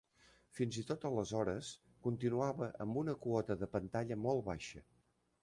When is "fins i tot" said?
0.59-1.03